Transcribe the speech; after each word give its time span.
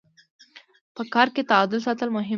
په 0.95 1.01
کار 1.13 1.27
کي 1.35 1.41
تعادل 1.51 1.79
ساتل 1.87 2.09
مهم 2.15 2.27
دي. 2.29 2.29